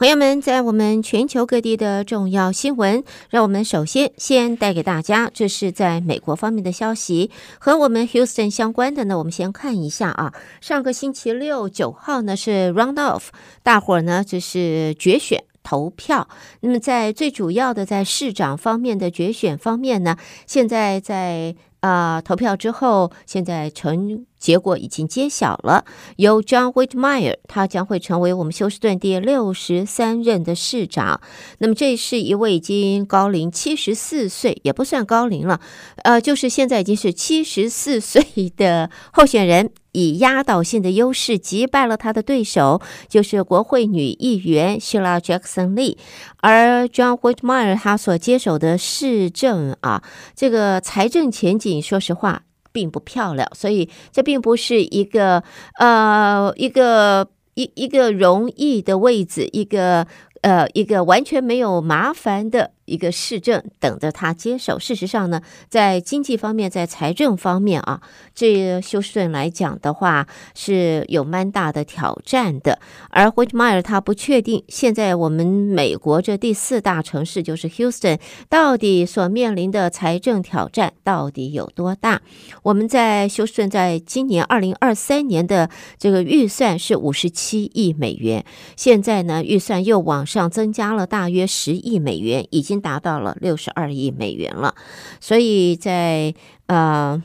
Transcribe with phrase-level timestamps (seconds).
[0.00, 9.18] 朋友们，在我们全球各地的重要新闻，让我们首先先带给大家，这是在美国方面的消息，和我们 Houston 相关的呢。
[9.18, 10.32] 我们先看一下啊，
[10.62, 13.24] 上个星期六九号呢是 Roundoff，
[13.62, 16.26] 大伙儿呢就是决选投票。
[16.60, 21.54] 那么在最主要的在市长方面的决选方面呢，现在在。
[21.80, 25.84] 啊、投票之后，现在成结果已经揭晓了。
[26.16, 31.20] 由 John Whitmire，他将会成为我们休斯顿第六十三任的市长。
[31.58, 35.60] 那么，这是一位已经高龄七十四岁，也不算高龄了，
[36.04, 39.70] 呃，就是现在已经是七十四岁的候选人。
[39.92, 45.98] 以压倒性的优势击败了他的对手，就是国会女议员希拉·杰克森·利。
[46.40, 50.02] 而 John Whitmire 他所接手的市政啊，
[50.34, 55.42] 这个财政前景说实话并不漂亮，所以这并不是一个
[55.78, 60.06] 呃一个一一个容易的位置，一个
[60.42, 62.72] 呃一个完全没有麻烦的。
[62.90, 64.76] 一个市政等着他接手。
[64.78, 68.02] 事实上呢，在经济方面，在财政方面啊，
[68.34, 72.80] 这休斯顿来讲的话是有蛮大的挑战的。
[73.10, 78.18] 而 Whitmire 他不确定，现在我们美国这第四大城市就是 Houston，
[78.48, 82.20] 到底所面临的财政挑战到底有多大？
[82.64, 92.79] 我们在休斯顿在今年二零二三年的这个预算是五十七亿美元，现在呢预算又往上增加了大约十亿美元，已经。
[92.80, 94.74] 达到了六十二亿美元了，
[95.20, 96.34] 所以在
[96.66, 97.22] 呃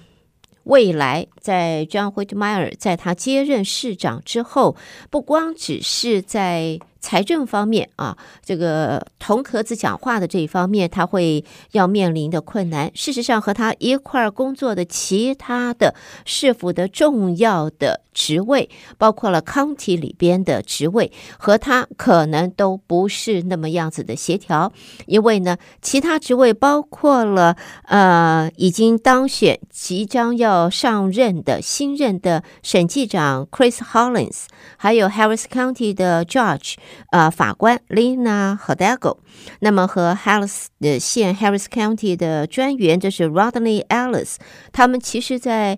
[0.64, 4.76] 未来，在 John Whitmire 在他接任市长之后，
[5.12, 12.90] 不光只是在财政方面啊，这个铜壳子讲话的这一方面，他会要面临的困难。
[12.96, 15.94] 事实上，和他一块儿工作的其他的
[16.26, 24.74] 市府的重要的职位，包括了 county 里边的职位，和他可能都不是那么样子的协调。
[25.06, 34.46] 因为呢，其他职位包括了呃，已经当选、即将要上任的新任的审计长 Chris Hollins，
[34.78, 36.76] 还有 Harris County 的 Judge。
[37.12, 39.18] 呃，法官 Lina Hidalgo，
[39.60, 44.36] 那么和 Harris 的县 Harris County 的专员这是 Rodney Ellis，
[44.72, 45.78] 他们其实在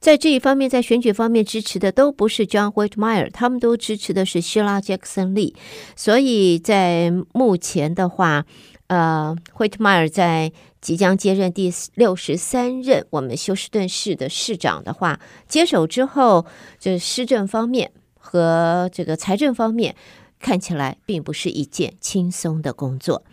[0.00, 5.54] 在这一方面，在选举方面支持的都不是 John Whitmire，他们都支持的是希拉·杰克森·利。
[5.94, 8.46] 所以在目前的话，
[8.86, 16.46] 呃，Whitmire 在即将接任第六十三任我们休斯顿市的市长的话，接手之后，
[16.78, 19.94] 就是施政方面和这个财政方面。
[20.42, 23.24] 看起来并不是一件轻松的工作。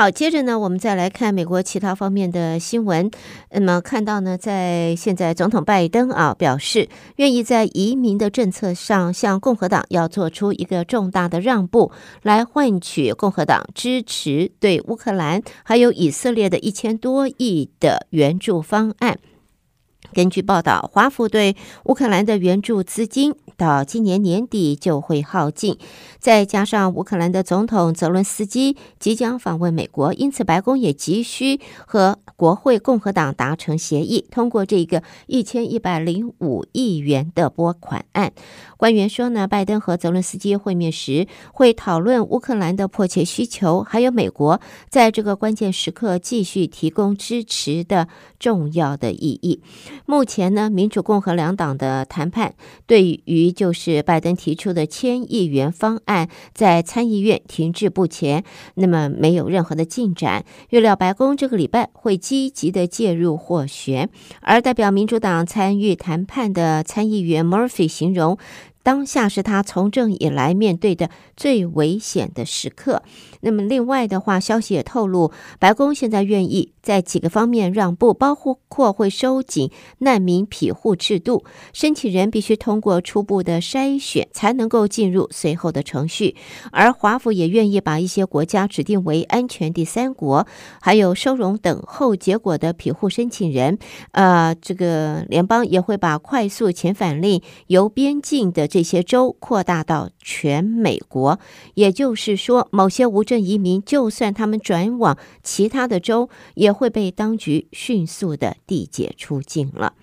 [0.00, 3.10] 好，接着呢，我们再来看美国其他方面的新闻。
[3.50, 19.18] 那么看到呢，在现在总统拜登啊表示，愿意在移民的政策上向共和党要做出一个重大的让步，来换取共和党支持对乌克兰还有以色列的一千多亿的援助方案。
[20.14, 25.76] 根据报道，华府对乌克兰的援助资金到今年年底就会耗尽，
[26.18, 38.32] 再加上乌克兰的总统泽伦斯基即将访问美国，因此白宫也急需和国会共和党达成协议，通过这个一千一百零五亿元的拨款案。
[38.78, 49.60] 官员说呢，拜登和泽伦斯基会面时会讨论乌克兰的迫切需求，还有美国在这个关键时刻继续提供支持的重要的意义。
[50.06, 52.54] 目前呢，民主共和两党的谈判
[52.86, 58.44] 对于就是拜登提出的千亿元方案，在参议院停滞不前，
[58.74, 60.44] 那么没有任何的进展。
[60.70, 64.08] 预料白宫这个礼拜会积极的介入斡旋，
[64.40, 68.38] 而代表民主党参与谈判的参议员 Murphy 形容。
[68.82, 73.02] 当下是他从政以来面对的最危险的时刻。
[73.42, 86.36] 那么，另外的话，消息也透露，白宫现在愿意在几个方面让步，包括会收紧难民庇护制度，申请人必须通过初步的筛选才能够进入随后的程序。
[86.72, 90.46] 而华府也愿意把一些国家指定为安全第三国，
[90.80, 93.78] 还有收容等候结果的庇护申请人。
[94.12, 101.38] 呃，这个联邦也会把快速遣返令由边境的这些州扩大到全美国，
[101.74, 109.94] 也就是说，某些无证移民，就算他们转往其他的州，也也会被当局迅速的递解出境了。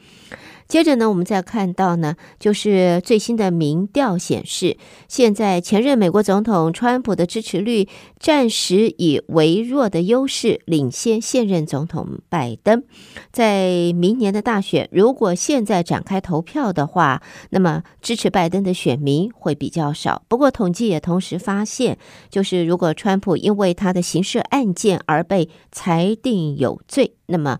[0.68, 4.78] 接着呢，我们再看到呢，就是最新的民调显示，
[5.08, 7.88] 现在前任美国总统川普的支持率
[8.20, 12.84] 暂时以微弱的优势领先现任总统拜登。
[13.32, 17.22] 在明年的大选，如果现在展开投票的话，
[17.52, 20.24] 那么支持拜登的选民会比较少。
[20.28, 21.98] 不过，统计也同时发现，
[22.30, 27.60] 就是如果川普因为他的刑事案件而被裁定有罪，那么。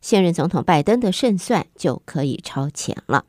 [0.00, 3.24] 现任总统拜登的胜算就可以超前了。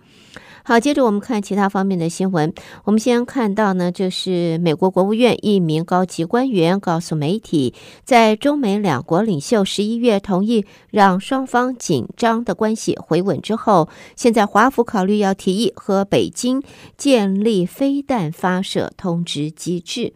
[0.62, 2.54] 好，接着我们看其他方面的新闻。
[2.84, 7.74] 我们先看到呢，就是美国国务院一名高级官员告诉媒体，
[8.04, 16.62] 在中美两国领袖十一月同意让双方紧张的关系回稳之后，现在华府考虑要提议和北京
[16.96, 20.14] 建立飞弹发射通知机制。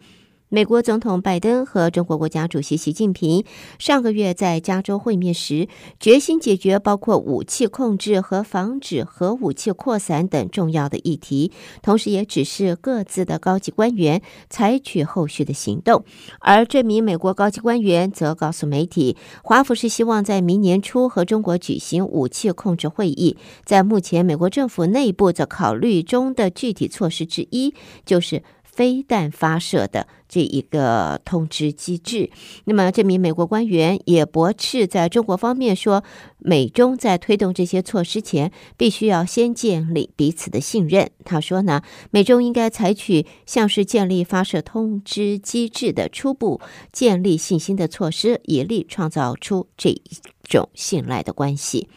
[0.54, 3.44] 美国总统拜登和中国国家主席习近平
[3.80, 5.68] 上个月在加州会面时，
[6.00, 11.52] 决心解决包括武器控制和防止核武器扩散等重要的议题，
[11.82, 16.06] 同时也指示各自的高级官员采取后续的行动。
[16.40, 23.38] 而这名美国高级官员则告诉媒体，华府是希望在明年初和中国举行武器控制会议。
[23.66, 27.74] 在目前美国政府内部的考虑中的具体措施之一，
[28.06, 28.44] 就是。
[28.76, 32.32] 飞弹发射的这一个通知机制，
[32.66, 36.04] 那么这名美国官员也驳斥在中国方面说，
[36.40, 41.12] 美中在推动这些措施前，必须要先建立彼此的信任。
[41.24, 46.60] 他说呢，美中应该采取像是建立发射通知机制的初步
[46.92, 50.02] 建立信心的措施，以力创造出这一
[50.42, 51.88] 种信赖的关系。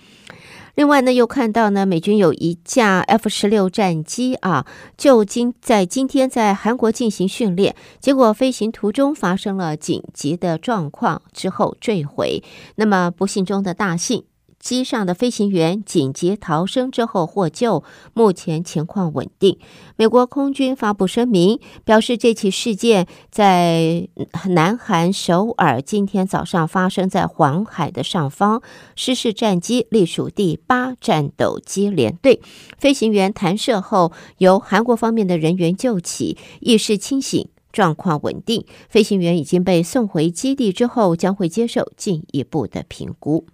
[0.76, 4.66] 另外呢，又看到呢，美军有一架 F 十六战机啊，
[4.98, 12.44] 就今在今天在韩国进行训练，结果飞行途中发生了紧急的状况，之后坠毁。
[12.74, 14.24] 那么不幸中的大幸。
[14.66, 17.84] 机上的飞行员紧急逃生之后获救，
[18.14, 19.60] 目前情况稳定。
[19.94, 24.08] 美国空军发布声明表示，这起事件在
[24.48, 28.60] 南韩首尔今天早上发生在黄海的上方，
[28.96, 32.40] 失事战机隶属第八战斗机联队，
[32.76, 38.66] 飞行员弹射后由韩国方面的人员救起，意识清醒，状况稳定。
[38.88, 43.46] 飞行员已经被送回基地之后，将会接受进一步的评估。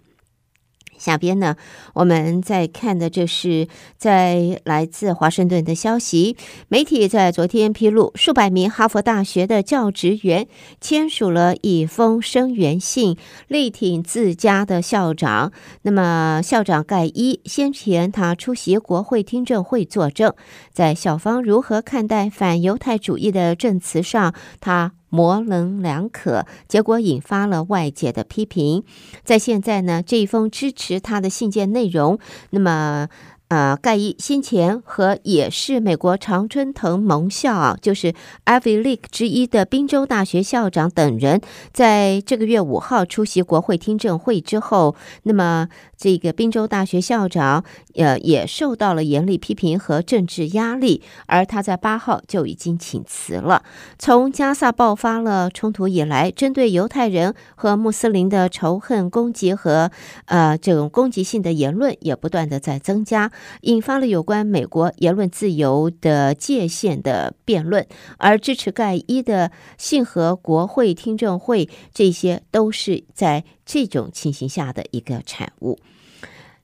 [1.03, 1.57] 下边呢，
[1.95, 3.67] 我们在看的就是
[3.97, 6.37] 在来自华盛顿的消息。
[6.69, 10.47] 媒体在昨天披露，数百名哈佛大学的教职员
[10.79, 13.17] 签署了一封声援信，
[13.49, 15.51] 力挺自家的校长。
[15.81, 20.33] 那么，校长盖伊先前他出席国会听证会作证，
[20.71, 24.93] 在校方如何看待反犹太主义的证词上，他。
[25.13, 28.83] 模棱两可，结果引发了外界的批评。
[29.23, 32.17] 在现在呢，这一封支持他的信件内容，
[32.49, 33.07] 那么。
[33.53, 38.11] 呃，盖伊先前和也是美国常春藤盟校啊，就是
[38.45, 41.39] Ivy League 之一的宾州大学校长等人，
[41.71, 47.63] 在这个月五号出席国会听证会之后，那么这个宾州大学校长
[47.93, 53.61] 呃也受到了严厉批评和政治压力，而他在八号就已经请辞了。
[53.99, 59.91] 从加萨爆发了冲突以来，针对犹太人和穆斯林的仇恨攻击和
[60.25, 63.31] 呃这种攻击性的言论也不断的在增加。
[63.61, 67.85] 引发了有关美国言论自由的界限的辩论，
[68.17, 75.79] 而支持盖伊的信和国会听证会，这些都是在这种情形下的一个产物。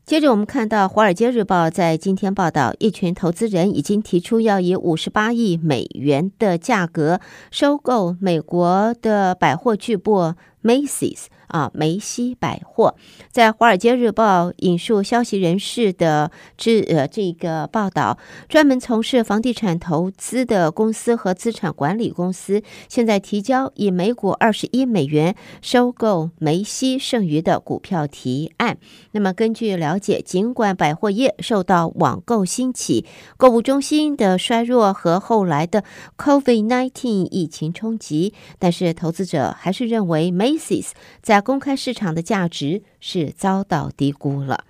[0.05, 7.21] 接着，我们看到《华尔街日报》在今天报道，一群投资人已经提出要以五十八亿美元的价格
[7.51, 11.25] 收购美国的百货巨擘 Macy's。
[11.49, 12.95] 啊，梅西百货
[13.29, 28.77] 在《华尔街日报》引述消息人士的这呃这个报道，专门从事房地产投资的公司和资产管理公司现在提交以每股二十一美元收购梅西剩余的股票提案。
[29.11, 33.05] 那么，根据了解，尽管百货业受到网购兴起、
[33.37, 35.83] 购物中心的衰弱和后来的
[36.17, 40.91] COVID-19 疫情冲击，但是投资者还是认为 Macy's
[41.21, 44.63] 在公开市场的价值是遭到低估了。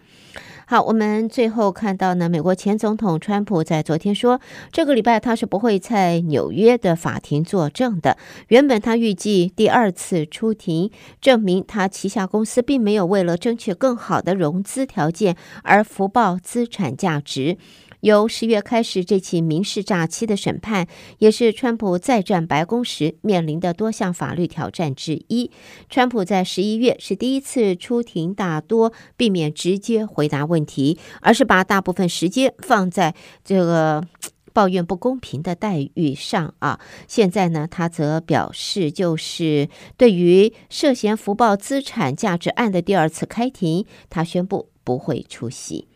[0.66, 4.40] 好，我们最后看到呢，美国前总统川普在昨天说，
[4.72, 8.18] 这个礼拜他是不会在纽约的法庭作证的。
[8.50, 17.58] 原本他预计第二次出庭，证明他旗下公司并没有为了争取更好的融资条件而福报资产价值。
[18.02, 20.88] 由十月开始，这起民事诈欺的审判，
[21.18, 25.52] 也是川普再战白宫时面临的多项法律挑战之一。
[25.90, 33.14] 川普在十一月是第一次出庭大多避免直接回答问题，而是把大部分时间放在
[33.44, 34.04] 这个。
[34.52, 45.89] 抱怨不公平的待遇上啊，现在呢，他则表示，就是对于涉嫌福报资产价值案的第二次开庭，他宣布不会出席。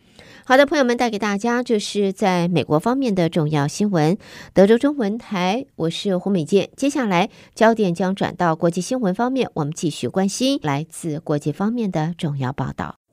[0.46, 4.18] 好的，朋友们，带给大家这是在美国方面的重要新闻。
[4.52, 6.68] 德州中文台，我是胡美健。
[6.76, 13.03] 接下来焦点将转到国际新闻方面，我们继续关心来自国际方面的重要报道。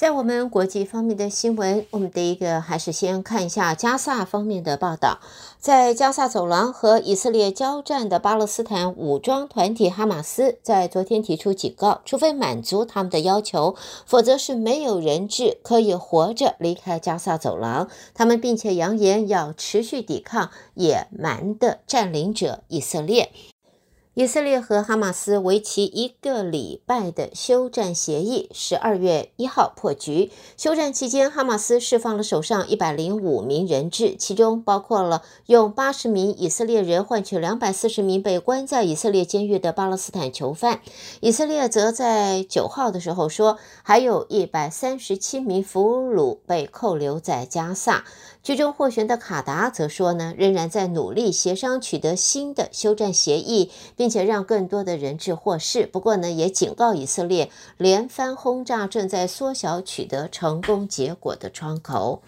[0.00, 5.18] 在我们国际方面的新闻，我们第一个还是先看一下加萨方面的报道。
[5.58, 13.76] 在加萨走廊和以色列交战的巴勒斯坦武装团体哈马斯，在昨天提出警告：除非满足他们的要求，
[14.06, 17.90] 否则是没有人质可以活着离开加萨走廊。
[18.14, 23.30] 他们并且扬言要持续抵抗野蛮的占领者以色列。
[24.14, 30.32] 以色列和哈马斯为期一个礼拜的休战协议，十二月一号破局。
[30.56, 40.80] 休战期间，哈马斯释放了手上一百零五名人质，其中包括了用八十名以色列人换取两百四十名被关在以色列监狱的巴勒斯坦囚犯。
[41.20, 48.04] 以色列则在九号的时候说，还有一百三十七名俘虏被扣留在加萨。
[48.42, 55.86] 其中斡旋的卡达则说呢，仍然在努力协商取得新的休战协议，并且让更多的人质获释。
[55.86, 62.22] 不过呢，也警告以色列，连番轰炸正在缩小取得成功结果的窗口。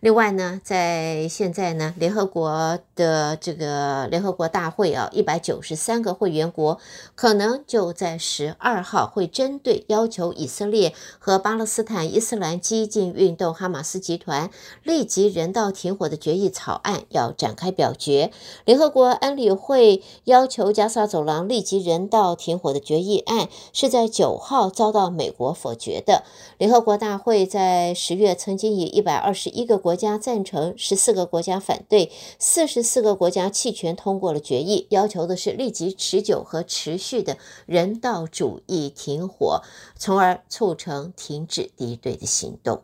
[0.00, 6.78] 另外呢，在现在呢，联合国的这个联合国大会啊，一百九十三个会员国
[7.16, 14.50] 可能就在十二号会针对要求以色列和巴勒斯坦伊斯兰激进运动哈马斯集团
[14.84, 18.30] 立即人道停火的决议草案要展开表决。
[18.64, 26.22] 联合国安理会要求加萨走廊立即人道停火的决议案是在九号遭到美国否决的。
[26.56, 39.62] 联合国大会在十月曾经以一百二十一个国国家赞成，十四个国家反对，四十四个国家弃权通过了决议，要求的是立即持久和持续的人道主义停火，
[39.96, 42.82] 从而促成停止敌对的行动。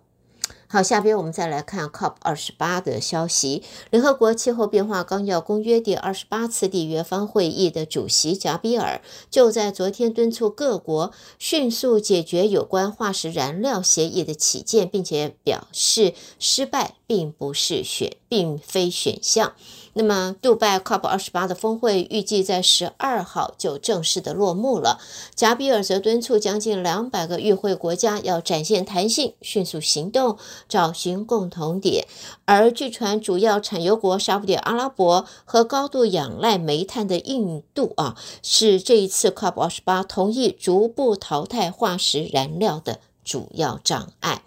[0.74, 3.62] 好，下边我们再来看 COP 二十八的消息。
[3.90, 9.00] 联合国气候变化纲要公约第二十八次缔约方会议的主席贾比尔
[9.30, 19.52] 就在昨天敦促各国迅速解决有关化石燃料协议的起见，并且表示失败并不是选，并非选项。
[19.96, 24.98] 那么，杜拜 COP 二十八的峰会预计在十二号就正式的落幕了。
[25.36, 30.36] 贾比尔则敦促将近两百个与会国家要展现弹性，迅速行动，
[30.68, 32.08] 找寻共同点。
[32.44, 44.42] 而据传，主要产油国沙特阿拉伯和高度仰赖煤炭的印度啊，是这一次 COP 二十八同意逐步淘汰化石燃料的主要障碍。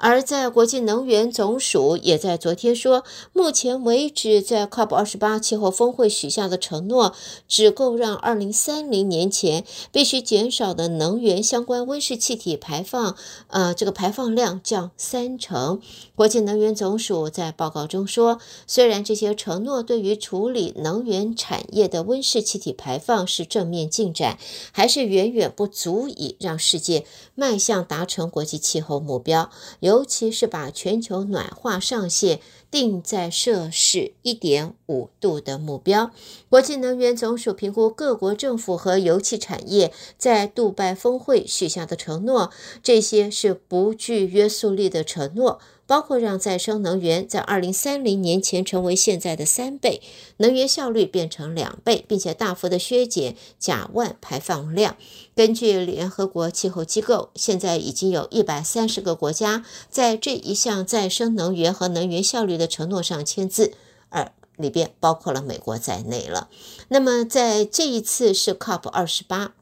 [0.00, 3.04] 而在国际能源总署也在昨天说，
[3.34, 7.14] 目前为止，在 COP 二十八气候峰会许下的承诺，
[7.46, 13.14] 只够让二零三零年前必须减少的能源相关温室气体排放，
[13.48, 15.80] 呃，这个排放量降三成。
[16.14, 24.38] 国际能源总署在报告中说，虽然这些承诺对于处理能源产业的温室气体排放是正面进展，
[24.72, 27.04] 还是远远不足以让世界
[27.34, 29.50] 迈向达成国际气候目标。
[29.90, 32.38] 尤其是把全球暖化上限
[32.70, 36.12] 定在摄氏一点五度的目标。
[36.48, 42.52] 国际能源总署评估各国政府和油气产业在杜拜峰会许下的承诺，
[42.84, 45.58] 这些是不具约束力的承诺。
[45.90, 50.00] 包括让再生能源在二零三零年前成为现在的三倍，
[50.36, 54.96] 能源效率变成两倍，并且大幅的削减甲烷排放量。
[55.34, 63.72] 根据联合国气候机构，现在已经有一百三十个国家在这一项再生能源和能源效率的承诺上签字，
[64.10, 66.48] 而里边包括了美国在内了。
[66.86, 69.54] 那么在这一次是 COP 二十八。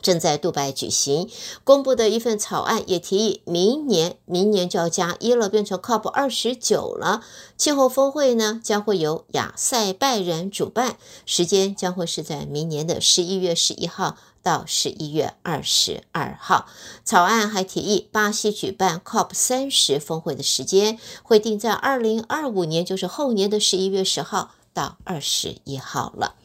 [0.00, 1.28] 正在杜拜举行，
[1.64, 7.22] 公布的一份草案也提议，明年明年就要加一了，变成 COP 二十九了。
[7.56, 16.66] 气候峰会呢，将会由亚塞拜然主办，时间将会是在明年的十一月十一号到十一月二十二号。
[17.04, 26.36] 草案还提议，巴西举办 COP 三十峰会的时间会定在二零二五年，就是后年的十一月十号到二十一号了。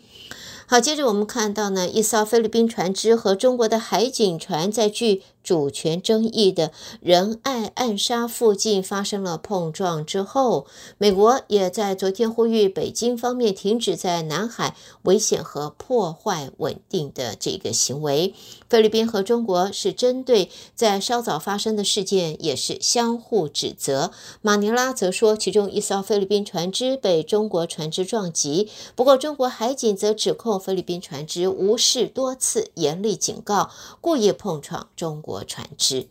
[0.66, 6.72] 好，接着我们看到呢，一艘菲律宾船只和中国的海警船在距主权争议的
[7.02, 10.66] 仁爱暗杀附近发生了碰撞之后，
[10.98, 18.34] 美国也在昨天呼吁北京方面停止在南海危险和破坏稳定的这个行为。
[18.70, 24.12] 菲律宾和中国是针对在稍早发生的事件，也是相互指责。
[24.42, 28.70] 马尼拉则说，其中一艘菲律宾船只被中国船只撞击。
[28.96, 33.70] 不过，中国海警则指控菲律宾船只无视多次严厉警告，
[34.02, 36.08] 故意碰撞中国船只。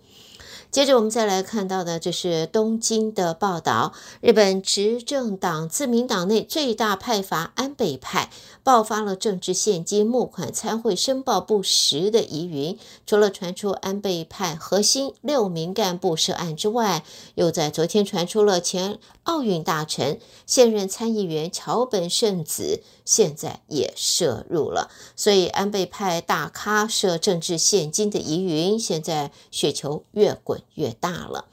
[0.73, 3.93] 接着，我们再来看到的，这是东京的报道。
[4.23, 8.31] 日本执政党自民党内最大派阀安倍派
[8.63, 12.79] 爆发了政治献金、募款、参会申报不实的疑云。
[13.07, 24.91] 除了传出安倍派核心六名干部涉案之外，又在昨天传出了前奥运大臣、现任参议员桥本圣子现在也涉入了。
[25.15, 31.47] 所以，安倍派大咖涉政治献金的疑云，现在雪球越滚越大了。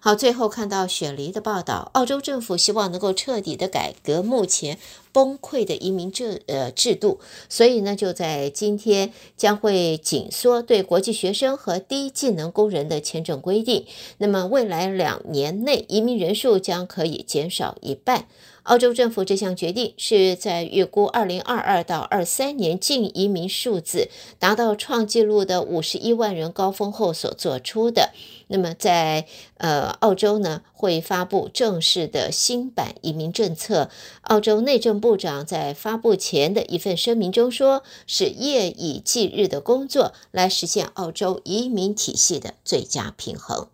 [0.00, 4.78] 好，最后看到雪梨的报道，澳洲政府希望能够彻底的改革目前
[5.12, 13.86] 崩溃的移民制呃制度，所以呢，就在今天将会紧缩对国际学生和低技能工人的签证规定。
[14.18, 18.26] 那么未来两年内，移民人数将可以减少一半。
[18.64, 28.10] 澳洲政府这项决定是在预估二零二二到二三年净移民数字达到创纪录的五十一万人高峰后所做出的。
[28.48, 29.26] 那么在
[29.58, 33.90] 呃澳洲呢，会发布正式的新版移民政策。
[34.22, 43.68] 澳洲内政部长在发布前的一份声明中说，是夜以继日的工作来实现澳洲移民体系的最佳平衡。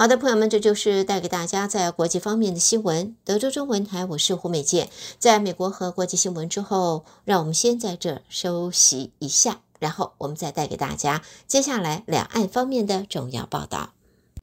[0.00, 3.16] 好的，朋友们，这就是带给大家在国际方面的新闻。
[3.24, 4.88] 德州中文台，我是胡美健。
[5.18, 13.90] 在美国和国际新闻之后，让我们先在这休息一下，然后我们再带给大家接下来两岸方面的重要报道。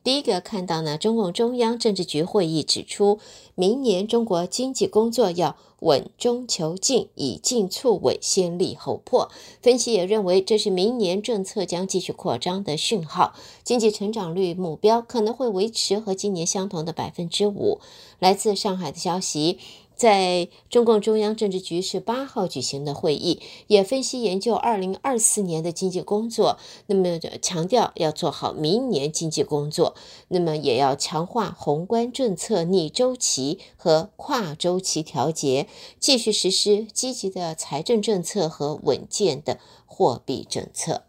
[0.04, 3.20] 第一个看到呢，中共中央政治局会议指出，
[3.56, 9.30] 明年中国经济工作要稳中求进，以进促稳，先立后破。
[9.62, 17.80] 分析也认为，这是明年政策将继续扩张的讯号，经济成长率目标可能会维持和今年相同的百分之五。
[18.20, 19.60] 来自上海的消息。
[19.98, 26.58] 在中共中央政治局十八号举行的会议，也分析研究二零二四年的经济工作。
[26.88, 29.96] 那么强调要做好明年经济工作，
[30.28, 35.68] 那么也要强化宏观政策逆周期和跨周期调节，
[36.00, 41.04] 继续实施积极的财政政策和稳健的货币政策。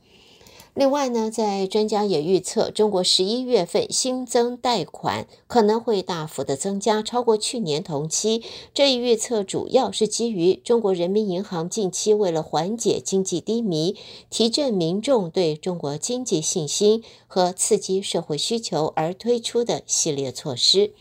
[0.75, 8.43] 另外呢，在专家也预测，中国十一月份新增贷款可能会大幅的增加，超过去年同期。
[8.75, 13.97] 这一预测主要是基于中国人民银行近期为了缓解经济低迷、
[14.28, 20.93] 提振民众对中国经济信心和刺激社会需求而推出的系列措施。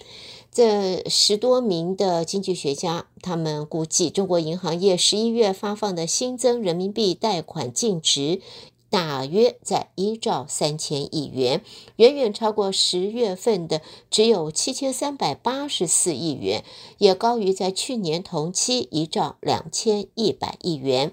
[0.55, 8.39] 这十多名的经济学家，他们估计，中国银行业十一月发放的新增人民币贷款净值。
[8.89, 11.61] 大约在一兆三千亿元，
[11.97, 16.63] 远远超过十月份的只有七千三百八十四亿元，
[16.99, 21.11] 也高于在去年同期一兆两千一百亿元。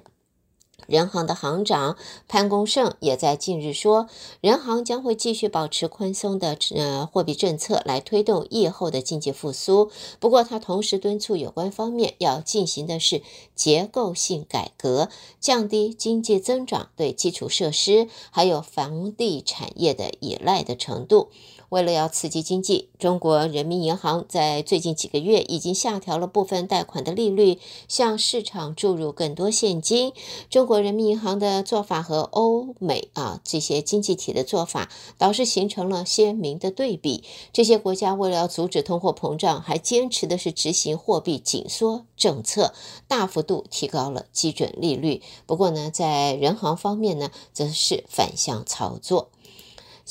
[0.87, 1.97] 人行的行长
[2.29, 4.09] 潘功胜也在近日说，
[4.41, 9.91] 人行将会继续保持宽松的呃货币政策来推动疫后的经济复苏。
[10.19, 13.23] 不过，他同时敦促有关方面要进行的是
[13.55, 15.09] 结构性改革，
[15.41, 21.31] 降低经济增长对基础设施还有房地产业的依赖的程度。
[21.73, 27.59] 为了要刺激经济，中国人民银行在最近几个月已经下调了部分贷款的利率，
[27.89, 30.13] 向市场注入更多现金。
[30.51, 37.25] 中国人民银行的做法和欧美啊这些经济体的做法，倒是形成了鲜明的对比。
[37.55, 42.75] 这些国家为了要阻止通货膨胀，还坚持的是执行货币紧缩政策，
[43.09, 45.23] 大幅度提高了基准利率。
[45.47, 49.31] 不过呢，在人行方面呢，则是反向操作。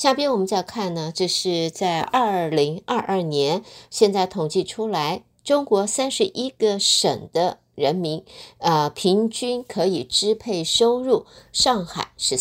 [0.02, 8.24] 下边我们再看呢，这是在二零二二年，现在统计出来，中国三十一个省的人民，
[8.58, 12.40] 呃，平均可以支配收入，上海是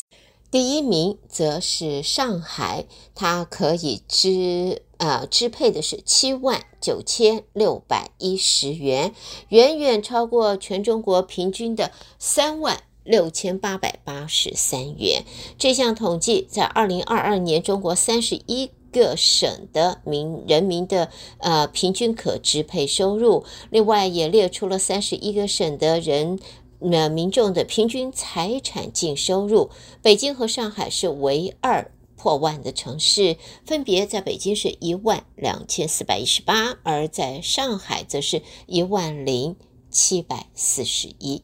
[0.50, 9.14] 第一名，则是上海，它可以支呃支配的是七万九千六百一十元，
[9.50, 12.82] 远远超过全中国平均的三万。
[13.04, 15.24] 六千八百八十三元。
[15.58, 21.10] 这项统计在二零二二年，中国三十一个省的民人民的
[21.40, 26.40] 呃平均可支配收入，另外也列出了三十一个省的人
[26.80, 29.70] 呃民众的平均财产净收入。
[30.02, 39.56] 北京和上海是唯二破万的城市，分别在北京是一万两千四百一十八，而在上海则是一万零
[39.90, 41.42] 七百四十一。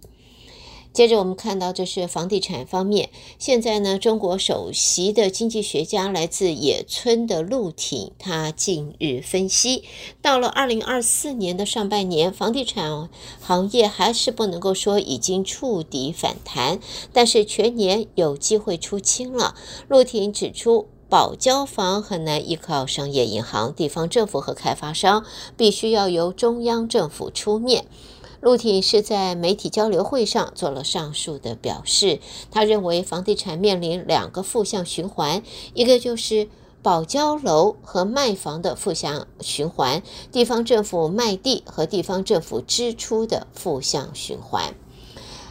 [0.97, 3.12] 接着我们看到，这是房地产方面。
[3.38, 9.83] 现在呢，中国首席的经济学家来自野村的陆挺，他近日分析，
[10.23, 16.79] 到了二零二四年的上半年，房地产行业还是不能够说已经触底反弹，
[17.13, 19.53] 但是全年有机会出清了。
[19.88, 25.23] 陆挺指出，保交房很难依靠商业银行、地方政府和开发商，
[25.55, 27.86] 必须要由中央政府出面。
[28.47, 32.21] 陆挺是在媒体交流会上做了上述的表示。
[32.49, 36.47] 他认为房地产面临两个负向循环，一个就是
[36.81, 44.73] 保交楼和卖房的负向循环，地方政府卖地和地方政府支出的负向循环。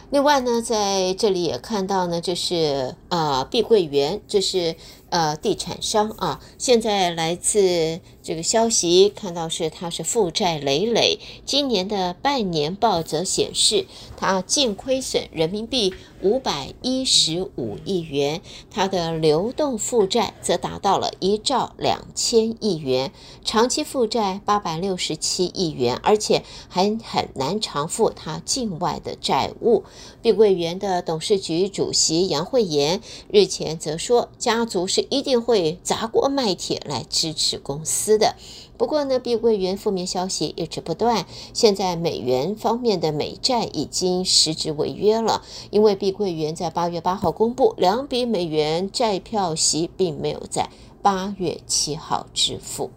[0.09, 4.75] 另外呢，在这里也看到呢，就是啊，碧桂园，这是。
[5.09, 13.85] 呃，地产商啊，现在来自这个消息看到是他是负债累累，今年的半年报则显示
[14.17, 23.13] 他净亏损人民币五百一十五亿元，它的流动负债则达到了一兆两千亿元，
[23.45, 29.83] 长期负债八百六十七亿元，而且还很难偿付他境外的债务。
[30.21, 32.99] 碧桂园的董事局主席杨惠妍
[33.31, 34.85] 日前则说，家族。
[34.87, 38.35] 是一定会砸锅卖铁来支持公司的。
[38.77, 41.25] 不过呢，碧桂园负面消息一直不断。
[41.53, 50.69] 现在美元方面的美债已经实质违约了，因为碧桂园在八月八号公布两笔美元债票息，并没有在
[51.01, 52.91] 八月七号支付。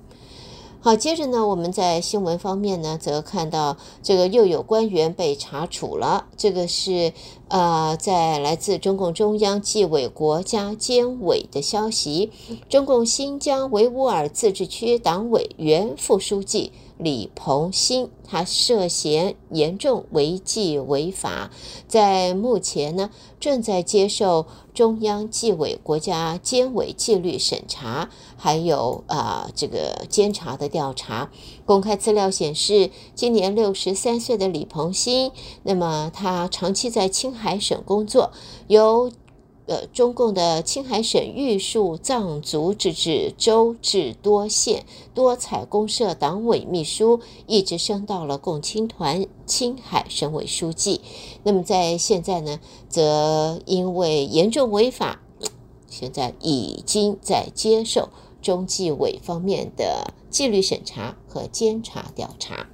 [0.82, 6.24] 好，接着呢，我们在新闻方面呢，则看到这个又有官员被查处了。
[6.38, 7.12] 这个是
[7.48, 12.32] 呃，在来自中共中央纪委国家监委的消息，
[12.70, 16.72] 中共新疆维吾尔自治区党委原副书记。
[17.02, 21.50] 李鹏鑫，他涉嫌严重违纪违法，
[21.88, 23.10] 在目前呢，
[23.40, 31.30] 正在接受中央纪委国家监委纪律审查，还有啊、这个监察的调查。
[31.64, 35.32] 公开资料显示，今年六十三岁的李鹏鑫，
[35.62, 38.30] 那么他长期在青海省工作，
[38.68, 39.10] 由。
[39.70, 51.00] 呃，中共的青海省玉树藏族自治州至多县多彩公社党委秘书，一直升到了共青团青海省委书记。
[51.44, 55.22] 那么在现在呢，则因为严重违法，
[55.88, 58.09] 现在已经在接受
[58.42, 62.66] 中纪委方面的纪律审查和监察调查。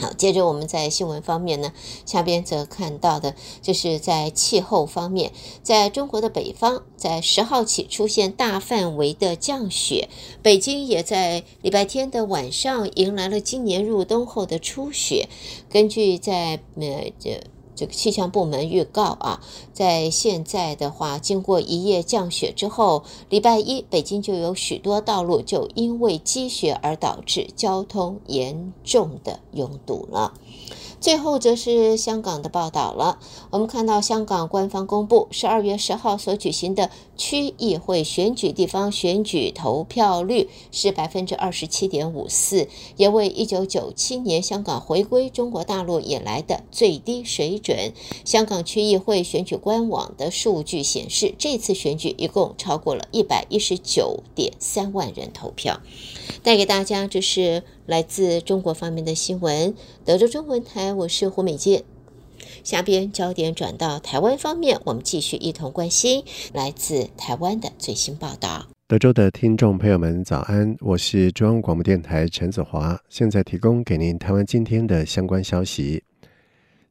[0.00, 1.72] 好，接着我们在新闻方面呢，
[2.06, 5.32] 下边则看到的就是在气候方面，
[5.62, 10.08] 在中国的北方，在十号起出现大范围的降雪，
[10.42, 15.28] 北京也在礼拜天的晚上迎来了今年入冬后的初雪。
[15.68, 17.40] 根据在呃这。
[17.80, 19.40] 这个气象部门预告啊，
[19.72, 30.34] 在现在的话，经过一夜降雪之后，礼拜一北京就有许多道路就因为积雪而导致交通严重的拥堵了。
[31.00, 33.18] 最后则是香港的报道了。
[33.50, 47.92] 我们看到香港官方公布，十二月十号所举行的区议会选举地方选举投票率是百分之二十七点五四，也为一九九七年香港回归中国大陆以来的最低水准。
[48.24, 55.80] 香港区议会选举官网的数据显示，这次选举一共超过了一百一十九点三万人投票。
[56.42, 61.82] 带给大家这是来自中国方面的新闻，德州中文台，我是胡美健。
[62.62, 68.66] 下边焦点转到台湾方面，我们继续一同关心来自台湾的最新报道。
[68.86, 76.04] 德州的听众朋友们，早安，我是中央广播电台陈子华，现在提供给您台湾今天的相关消息。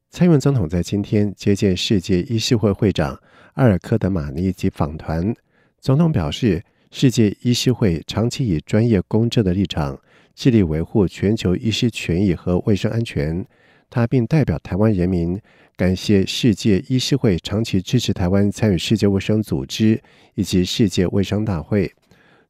[0.09, 3.19] 蔡英文总统在今天接见世界医师会会长
[3.53, 5.33] 阿尔科德马尼及访团，
[5.79, 6.63] 总统表示。
[6.91, 9.99] 世界医师会长期以专业公正的立场，
[10.39, 13.45] 致力维护全球医师权益和卫生安全。
[13.89, 15.37] 他并代表台湾人民
[15.75, 20.01] 感谢世界医师会长期支持台湾参与世界卫生组织
[20.35, 21.91] 以及世界卫生大会。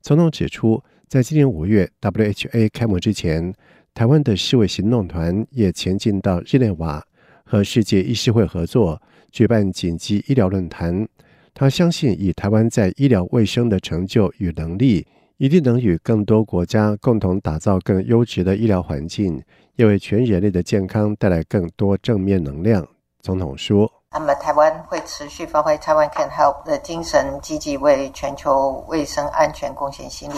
[0.04, 3.52] 总统指出，在今年五月 WHA 开幕之前，
[3.95, 7.04] 台湾的世卫行动团也前进到日内瓦，
[7.43, 11.08] 和世界医师会合作举办紧急医疗论坛。
[11.56, 15.08] 他相信，以台湾在医疗卫生的成就与能力，
[15.39, 19.41] 一定能与更多国家共同打造更优质的医疗环境，
[19.78, 22.86] 也为全人类的健康带来更多正面能量。
[23.21, 30.38] 总统说：“那么台湾会持续发挥台湾 Can Help 的精神，积极为全球卫生安全贡献心力。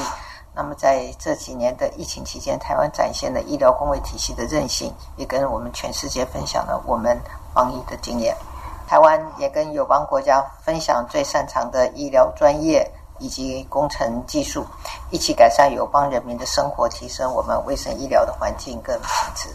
[0.56, 7.20] 那么在这几年的疫情期间，台湾展现了医疗公卫体系的韧性，也跟我们全世界分享了我们
[7.56, 8.36] 防疫的经验。
[8.88, 12.88] 台湾也跟友邦国家分享最擅长的医疗专业
[13.22, 14.66] 以及工程技术，
[15.12, 19.50] 一起改善友邦人民的生活，提升我们卫生医疗的环境跟品质。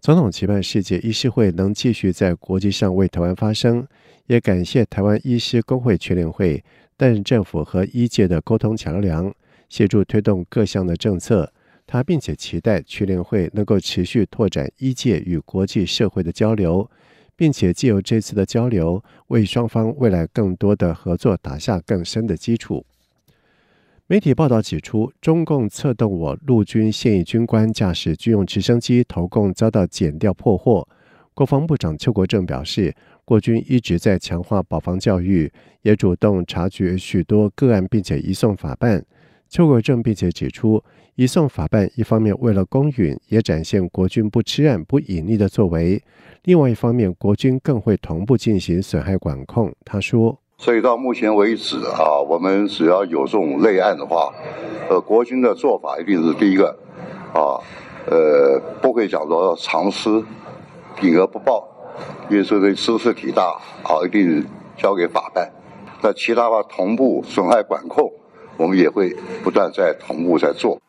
[0.00, 3.86] 总统期盼世界医师会能继续在国际上为台湾发声，
[4.26, 6.62] 也感谢台湾医师公会全联会
[6.96, 9.32] 担任政府和医界的沟通桥梁，
[9.68, 11.52] 协助推动各项的政策。
[11.86, 16.90] 他并且期待全联会能够持续拓展医界与国际社会的交流。
[17.36, 22.84] 并且借由这次的交流，为双方未来更多的合作打下更深的基础。
[24.06, 30.86] 媒体报道指出，中共策动我陆军现役军官驾驶军用直升机投共遭到检调破获。
[31.32, 32.94] 国防部长邱国正表示，
[33.24, 35.50] 国军一直在强化保防教育，
[35.82, 39.04] 也主动察觉许多个案，并且移送法办。
[39.54, 40.82] 邱国正并且指出，
[41.14, 45.96] 移送法办一方面为了公允，也展现国军不吃案、不隐匿的作为；
[46.42, 49.72] 另外一方面，国军更会同步进行损害管控。
[49.84, 54.34] 他说：“所以到目前为止啊，我们只要有这种类案的话，
[54.90, 56.76] 呃，国军的做法一定是第一个
[57.32, 57.62] 啊，
[58.10, 60.20] 呃，不会讲说藏私、
[61.00, 61.64] 隐而不报，
[62.28, 64.44] 因为说这兹事体大，啊，一定
[64.76, 65.48] 交给法办。
[66.02, 68.12] 那其他的话，同步损害管控。”
[68.56, 70.80] 我们也会不断在同步在做。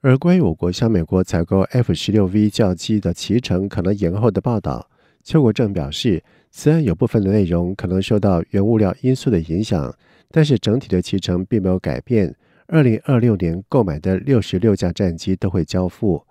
[0.00, 4.86] 而关于我国向美国采购 F 十六 V 教机的期程可能延后的报道，
[5.22, 9.94] 邱国正表示，此案有部分的内容可能受到原物料因素的影响，
[10.30, 12.34] 但是整体的期程并没有改变。
[12.66, 16.22] 二零二六年购买的六十六架战机都会交付。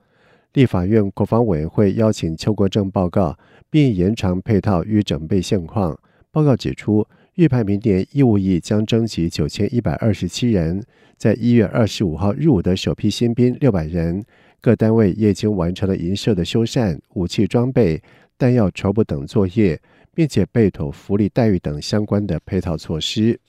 [0.53, 3.35] 立法院国防委员会邀请邱国正报告，
[3.71, 5.97] 并延长配套与整备现况。
[6.31, 7.07] 报告指出。
[7.35, 10.83] 预判明年义务役将征集九千一百二十七人，
[11.17, 14.23] 在一月二十五号入伍的首批新兵六百人，
[14.61, 17.99] 各单位也已经完成了营舍的修缮、武器装备、
[18.37, 19.81] 弹药筹补等作业，
[20.13, 23.39] 并且备妥福利待遇等相关的配套措施。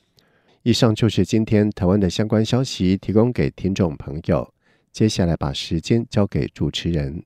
[0.63, 4.51] 以上就是今天台湾的相关消息，提供给听众朋友。
[4.91, 7.23] 接下来把时间交给主持人。